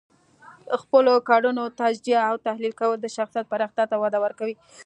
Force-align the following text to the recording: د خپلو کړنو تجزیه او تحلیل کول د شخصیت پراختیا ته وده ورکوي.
د 0.67 0.69
خپلو 0.83 1.13
کړنو 1.29 1.63
تجزیه 1.79 2.21
او 2.29 2.35
تحلیل 2.47 2.73
کول 2.79 2.97
د 3.01 3.07
شخصیت 3.17 3.45
پراختیا 3.51 3.85
ته 3.91 3.95
وده 4.03 4.19
ورکوي. 4.25 4.55